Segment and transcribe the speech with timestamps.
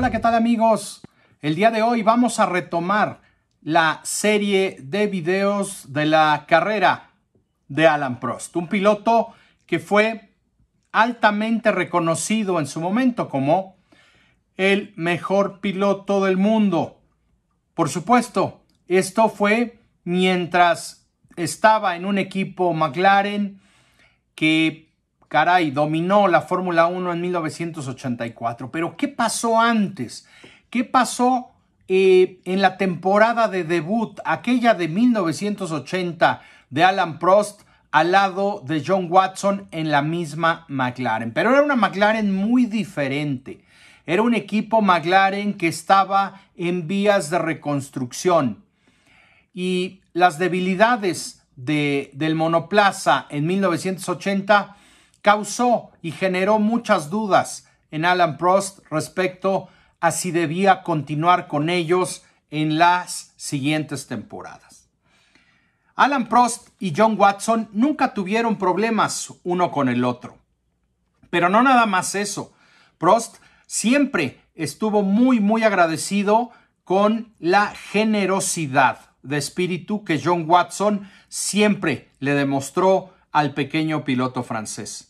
[0.00, 1.02] Hola, ¿qué tal amigos?
[1.42, 3.20] El día de hoy vamos a retomar
[3.60, 7.10] la serie de videos de la carrera
[7.68, 9.34] de Alan Prost, un piloto
[9.66, 10.30] que fue
[10.90, 13.76] altamente reconocido en su momento como
[14.56, 17.02] el mejor piloto del mundo.
[17.74, 23.60] Por supuesto, esto fue mientras estaba en un equipo McLaren
[24.34, 24.89] que
[25.30, 28.72] caray, dominó la Fórmula 1 en 1984.
[28.72, 30.26] Pero ¿qué pasó antes?
[30.70, 31.52] ¿Qué pasó
[31.86, 37.62] eh, en la temporada de debut, aquella de 1980 de Alan Prost
[37.92, 41.32] al lado de John Watson en la misma McLaren?
[41.32, 43.64] Pero era una McLaren muy diferente.
[44.06, 48.64] Era un equipo McLaren que estaba en vías de reconstrucción.
[49.54, 54.76] Y las debilidades de, del monoplaza en 1980
[55.22, 59.68] causó y generó muchas dudas en Alan Prost respecto
[60.00, 64.88] a si debía continuar con ellos en las siguientes temporadas.
[65.94, 70.38] Alan Prost y John Watson nunca tuvieron problemas uno con el otro.
[71.28, 72.54] Pero no nada más eso.
[72.98, 73.36] Prost
[73.66, 76.50] siempre estuvo muy, muy agradecido
[76.84, 85.09] con la generosidad de espíritu que John Watson siempre le demostró al pequeño piloto francés.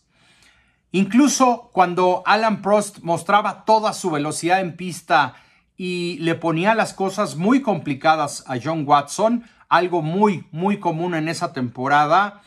[0.92, 5.34] Incluso cuando Alan Prost mostraba toda su velocidad en pista
[5.76, 11.28] y le ponía las cosas muy complicadas a John Watson, algo muy, muy común en
[11.28, 12.42] esa temporada,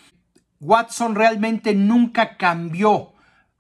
[0.60, 3.14] Watson realmente nunca cambió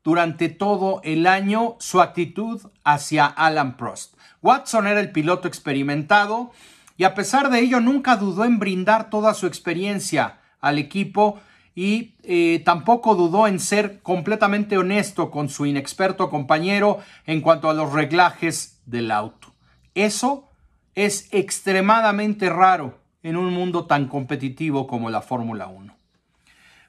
[0.03, 4.15] durante todo el año su actitud hacia Alan Prost.
[4.41, 6.51] Watson era el piloto experimentado
[6.97, 11.39] y a pesar de ello nunca dudó en brindar toda su experiencia al equipo
[11.75, 17.73] y eh, tampoco dudó en ser completamente honesto con su inexperto compañero en cuanto a
[17.73, 19.53] los reglajes del auto.
[19.95, 20.49] Eso
[20.95, 25.95] es extremadamente raro en un mundo tan competitivo como la Fórmula 1.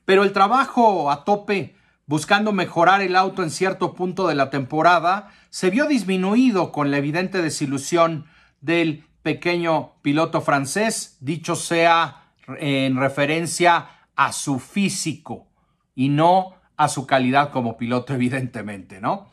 [0.05, 5.31] Pero el trabajo a tope buscando mejorar el auto en cierto punto de la temporada
[5.49, 8.27] se vio disminuido con la evidente desilusión
[8.61, 13.87] del pequeño piloto francés, dicho sea en referencia
[14.17, 15.49] a su físico
[15.95, 19.29] y no a su calidad como piloto, evidentemente, ¿no?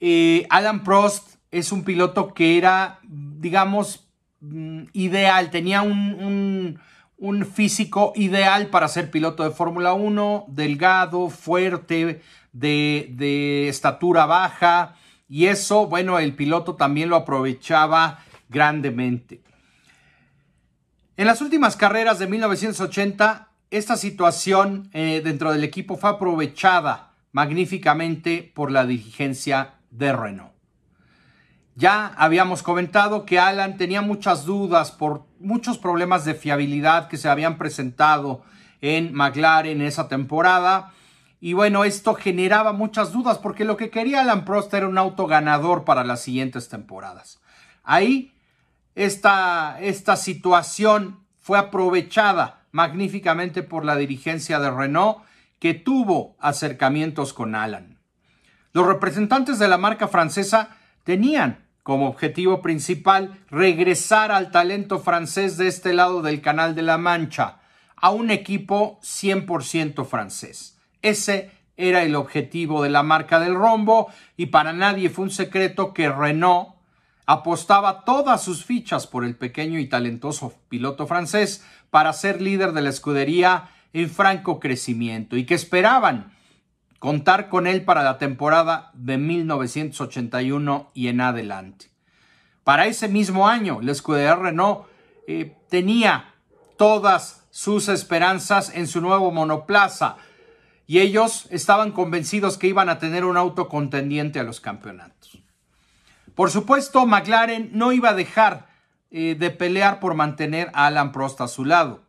[0.00, 4.08] Eh, Alan Prost es un piloto que era, digamos,
[4.40, 6.78] mm, ideal, tenía un,
[7.54, 12.20] físico ideal para ser piloto de Fórmula 1, delgado, fuerte,
[12.52, 14.96] de, de estatura baja,
[15.28, 19.42] y eso, bueno, el piloto también lo aprovechaba grandemente.
[21.16, 28.50] En las últimas carreras de 1980, esta situación eh, dentro del equipo fue aprovechada magníficamente
[28.54, 30.52] por la dirigencia de Renault.
[31.74, 37.28] Ya habíamos comentado que Alan tenía muchas dudas por muchos problemas de fiabilidad que se
[37.28, 38.42] habían presentado
[38.80, 40.92] en McLaren en esa temporada.
[41.38, 45.26] Y bueno, esto generaba muchas dudas porque lo que quería Alan Prost era un auto
[45.26, 47.40] ganador para las siguientes temporadas.
[47.84, 48.32] Ahí
[48.94, 55.20] esta, esta situación fue aprovechada magníficamente por la dirigencia de Renault,
[55.58, 57.98] que tuvo acercamientos con Alan.
[58.74, 65.68] Los representantes de la marca francesa tenían como objetivo principal regresar al talento francés de
[65.68, 67.60] este lado del Canal de la Mancha,
[67.96, 70.78] a un equipo 100% francés.
[71.00, 75.94] Ese era el objetivo de la marca del rombo y para nadie fue un secreto
[75.94, 76.76] que Renault
[77.26, 82.82] apostaba todas sus fichas por el pequeño y talentoso piloto francés para ser líder de
[82.82, 86.32] la escudería en franco crecimiento y que esperaban
[86.98, 91.90] contar con él para la temporada de 1981 y en adelante.
[92.64, 94.86] Para ese mismo año, la escudería Renault
[95.28, 96.34] eh, tenía
[96.76, 100.16] todas sus esperanzas en su nuevo monoplaza
[100.86, 105.38] y ellos estaban convencidos que iban a tener un auto contendiente a los campeonatos.
[106.34, 108.66] Por supuesto, McLaren no iba a dejar
[109.10, 112.02] eh, de pelear por mantener a Alan Prost a su lado.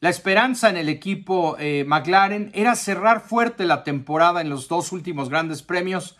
[0.00, 4.90] La esperanza en el equipo eh, McLaren era cerrar fuerte la temporada en los dos
[4.90, 6.18] últimos grandes premios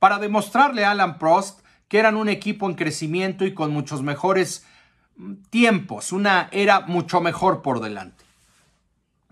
[0.00, 4.66] para demostrarle a Alan Prost que eran un equipo en crecimiento y con muchos mejores
[5.16, 8.24] mm, tiempos, una era mucho mejor por delante.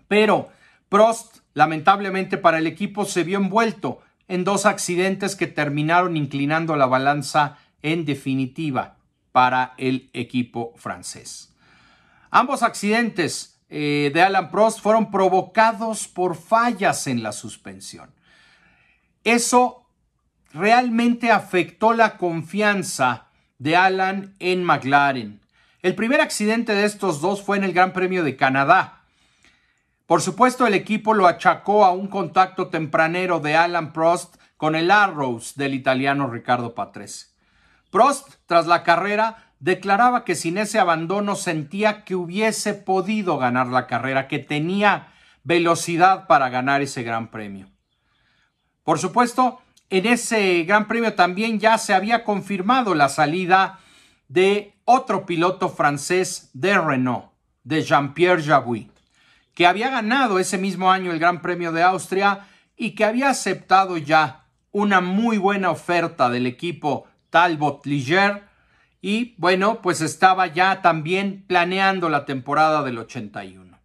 [0.07, 0.49] Pero
[0.87, 3.99] Prost, lamentablemente para el equipo, se vio envuelto
[4.29, 8.95] en dos accidentes que terminaron inclinando la balanza en definitiva
[9.31, 11.53] para el equipo francés.
[12.29, 18.13] Ambos accidentes eh, de Alan Prost fueron provocados por fallas en la suspensión.
[19.23, 19.87] Eso
[20.53, 23.27] realmente afectó la confianza
[23.59, 25.41] de Alan en McLaren.
[25.81, 29.03] El primer accidente de estos dos fue en el Gran Premio de Canadá.
[30.05, 34.91] Por supuesto, el equipo lo achacó a un contacto tempranero de Alan Prost con el
[34.91, 37.30] Arrows del italiano Ricardo Patrese.
[37.91, 43.85] Prost, tras la carrera, declaraba que sin ese abandono sentía que hubiese podido ganar la
[43.85, 45.09] carrera, que tenía
[45.43, 47.69] velocidad para ganar ese gran premio.
[48.83, 53.79] Por supuesto, en ese gran premio también ya se había confirmado la salida
[54.27, 57.25] de otro piloto francés de Renault,
[57.63, 58.89] de Jean-Pierre Jabouille,
[59.53, 62.47] que había ganado ese mismo año el Gran Premio de Austria
[62.77, 68.43] y que había aceptado ya una muy buena oferta del equipo Talbot Ligier
[69.01, 73.79] y bueno, pues estaba ya también planeando la temporada del 81.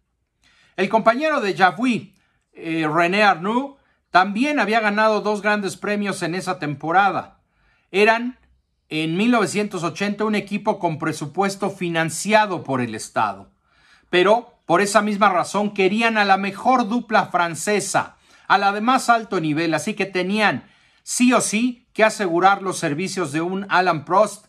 [0.75, 2.13] El compañero de Jabouille,
[2.53, 3.77] eh, René Arnoux,
[4.11, 7.39] también había ganado dos grandes premios en esa temporada.
[7.91, 8.37] Eran
[8.89, 13.51] en 1980 un equipo con presupuesto financiado por el Estado.
[14.11, 18.17] Pero por esa misma razón querían a la mejor dupla francesa,
[18.47, 20.69] a la de más alto nivel, así que tenían
[21.03, 24.45] sí o sí que asegurar los servicios de un Alan Prost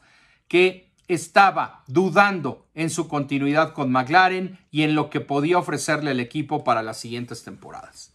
[0.48, 6.20] que estaba dudando en su continuidad con McLaren y en lo que podía ofrecerle el
[6.20, 8.12] equipo para las siguientes temporadas.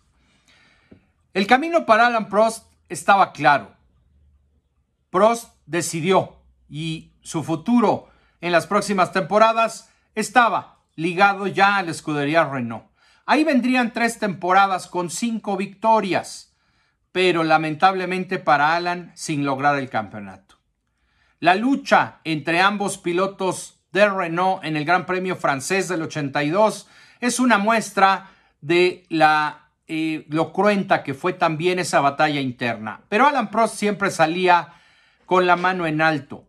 [1.33, 3.71] El camino para Alan Prost estaba claro.
[5.09, 6.35] Prost decidió
[6.69, 8.09] y su futuro
[8.39, 12.85] en las próximas temporadas estaba ligado ya a la escudería Renault.
[13.25, 16.52] Ahí vendrían tres temporadas con cinco victorias,
[17.13, 20.57] pero lamentablemente para Alan sin lograr el campeonato.
[21.39, 26.87] La lucha entre ambos pilotos de Renault en el Gran Premio francés del 82
[27.21, 33.01] es una muestra de la eh, lo cruenta que fue también esa batalla interna.
[33.09, 34.73] Pero Alan Prost siempre salía
[35.25, 36.47] con la mano en alto.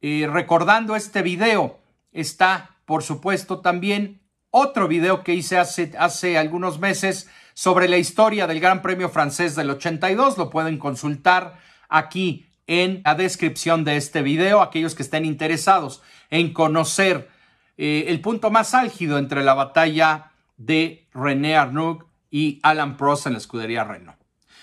[0.00, 1.80] Eh, recordando este video
[2.12, 7.28] está, por supuesto, también otro video que hice hace, hace algunos meses
[7.60, 10.38] sobre la historia del Gran Premio francés del 82.
[10.38, 11.58] Lo pueden consultar
[11.90, 17.28] aquí en la descripción de este video, aquellos que estén interesados en conocer
[17.76, 23.34] eh, el punto más álgido entre la batalla de René Arnoux y Alan Prost en
[23.34, 24.18] la escudería Renault.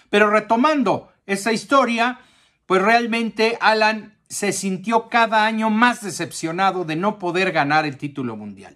[0.10, 2.22] Pero retomando esa historia,
[2.66, 8.36] pues realmente Alan se sintió cada año más decepcionado de no poder ganar el título
[8.36, 8.76] mundial.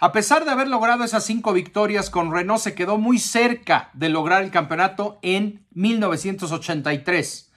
[0.00, 4.08] A pesar de haber logrado esas cinco victorias con Renault, se quedó muy cerca de
[4.08, 7.50] lograr el campeonato en 1983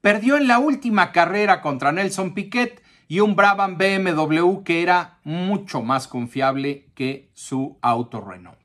[0.00, 5.82] Perdió en la última carrera contra Nelson Piquet y un Brabham BMW que era mucho
[5.82, 8.58] más confiable que su auto Renault.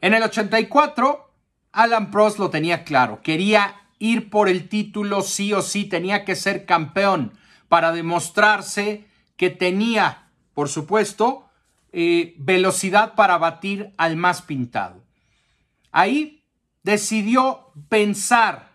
[0.00, 1.30] En el 84,
[1.72, 6.36] Alan Prost lo tenía claro, quería ir por el título sí o sí, tenía que
[6.36, 7.32] ser campeón
[7.68, 9.06] para demostrarse
[9.36, 11.45] que tenía, por supuesto,
[11.98, 15.02] eh, velocidad para batir al más pintado.
[15.92, 16.44] Ahí
[16.82, 18.68] decidió pensar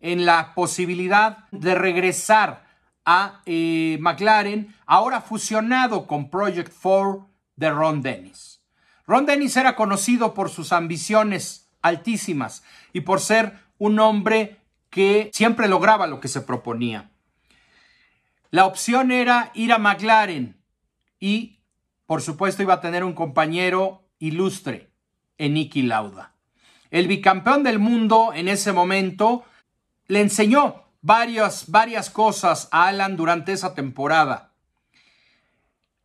[0.00, 2.66] en la posibilidad de regresar
[3.04, 8.60] a eh, McLaren, ahora fusionado con Project 4 de Ron Dennis.
[9.06, 14.56] Ron Dennis era conocido por sus ambiciones altísimas y por ser un hombre
[14.90, 17.12] que siempre lograba lo que se proponía.
[18.50, 20.60] La opción era ir a McLaren
[21.20, 21.60] y,
[22.06, 24.90] por supuesto, iba a tener un compañero ilustre
[25.38, 26.34] en Niki Lauda.
[26.90, 29.44] El bicampeón del mundo en ese momento
[30.06, 34.52] le enseñó varias, varias cosas a Alan durante esa temporada.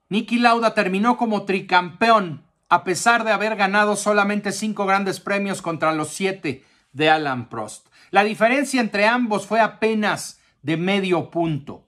[0.10, 5.94] Nicky Lauda terminó como tricampeón a pesar de haber ganado solamente cinco grandes premios contra
[5.94, 7.88] los siete de Alan Prost.
[8.12, 11.86] La diferencia entre ambos fue apenas de medio punto.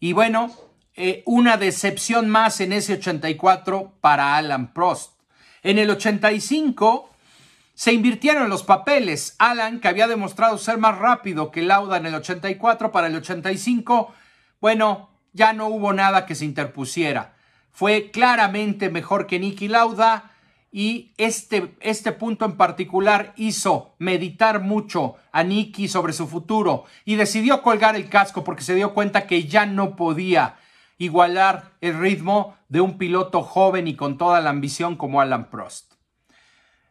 [0.00, 0.50] Y bueno,
[0.96, 5.12] eh, una decepción más en ese 84 para Alan Prost.
[5.62, 7.10] En el 85
[7.74, 9.36] se invirtieron los papeles.
[9.38, 14.14] Alan, que había demostrado ser más rápido que Lauda en el 84 para el 85,
[14.60, 17.36] bueno, ya no hubo nada que se interpusiera.
[17.72, 20.30] Fue claramente mejor que Nicky Lauda
[20.72, 27.16] y este, este punto en particular hizo meditar mucho a Nicky sobre su futuro y
[27.16, 30.56] decidió colgar el casco porque se dio cuenta que ya no podía
[30.98, 35.94] igualar el ritmo de un piloto joven y con toda la ambición como Alan Prost.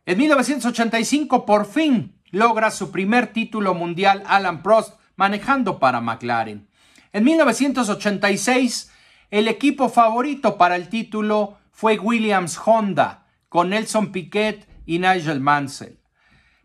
[0.06, 6.70] En 1985 por fin logra su primer título mundial Alan Prost manejando para McLaren.
[7.14, 8.92] En 1986
[9.32, 16.00] el equipo favorito para el título fue Williams Honda con Nelson Piquet y Nigel Mansell.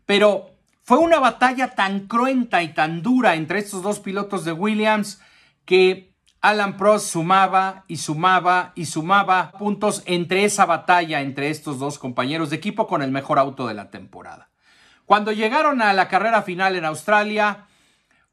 [0.05, 0.51] Pero
[0.83, 5.21] Fue una batalla tan cruenta y tan dura entre estos dos pilotos de Williams
[5.63, 6.10] que
[6.41, 12.49] Alan Prost sumaba y sumaba y sumaba puntos entre esa batalla entre estos dos compañeros
[12.49, 14.49] de equipo con el mejor auto de la temporada.
[15.05, 17.67] Cuando llegaron a la carrera final en Australia,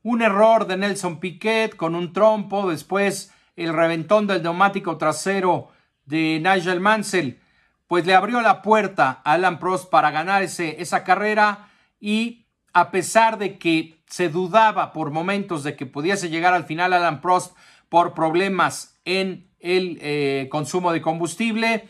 [0.02, 5.68] un error de Nelson Piquet con un trompo, después el reventón del neumático trasero
[6.06, 7.40] de Nigel Mansell,
[7.88, 11.68] pues le abrió la puerta a Alan Prost para ganar ese, esa carrera
[12.00, 16.94] y a pesar de que se dudaba por momentos de que pudiese llegar al final
[16.94, 17.54] Alan Prost
[17.88, 21.88] por problemas en el eh, consumo de combustible,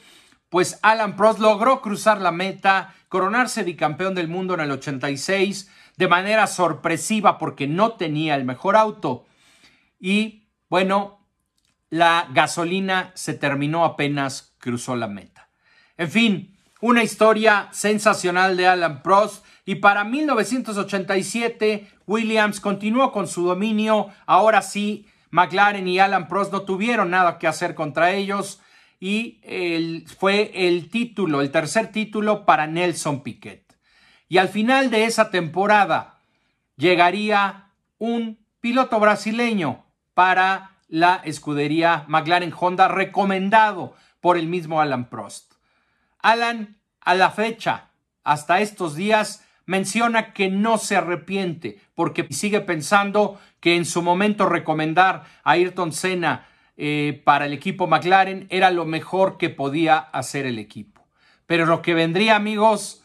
[0.48, 6.08] pues Alan Prost logró cruzar la meta, coronarse bicampeón del mundo en el 86 de
[6.08, 9.26] manera sorpresiva porque no tenía el mejor auto
[10.00, 11.26] y bueno,
[11.90, 15.48] la gasolina se terminó apenas cruzó la meta.
[15.96, 23.44] En fin, una historia sensacional de Alan Prost y para 1987 Williams continuó con su
[23.44, 24.08] dominio.
[24.26, 28.60] Ahora sí, McLaren y Alan Prost no tuvieron nada que hacer contra ellos
[29.00, 33.64] y fue el título, el tercer título para Nelson Piquet.
[34.28, 36.18] Y al final de esa temporada
[36.76, 45.54] llegaría un piloto brasileño para la escudería McLaren Honda recomendado por el mismo Alan Prost.
[46.20, 47.90] Alan, a la fecha,
[48.24, 54.48] hasta estos días, menciona que no se arrepiente porque sigue pensando que en su momento
[54.48, 56.48] recomendar a Ayrton Senna
[56.78, 61.06] eh, para el equipo McLaren era lo mejor que podía hacer el equipo.
[61.46, 63.04] Pero lo que vendría, amigos,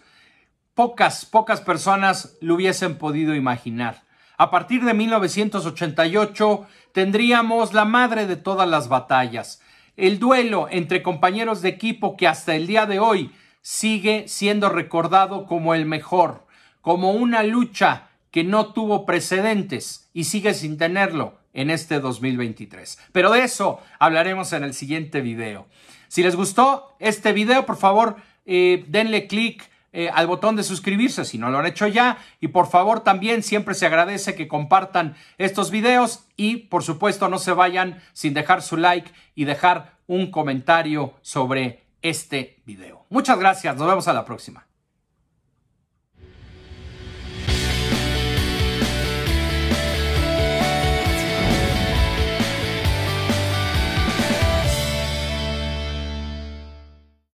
[0.73, 4.03] pocas, pocas personas lo hubiesen podido imaginar.
[4.37, 9.61] A partir de 1988 tendríamos la madre de todas las batallas,
[9.97, 15.45] el duelo entre compañeros de equipo que hasta el día de hoy sigue siendo recordado
[15.45, 16.45] como el mejor,
[16.83, 22.99] como una lucha que no tuvo precedentes y sigue sin tenerlo en este 2023.
[23.13, 25.65] Pero de eso hablaremos en el siguiente video.
[26.09, 29.63] Si les gustó este video, por favor, eh, denle click
[29.93, 32.17] eh, al botón de suscribirse si no lo han hecho ya.
[32.41, 37.39] Y por favor también siempre se agradece que compartan estos videos y por supuesto no
[37.39, 43.05] se vayan sin dejar su like y dejar un comentario sobre este video.
[43.09, 44.72] Muchas gracias, nos vemos a la próxima.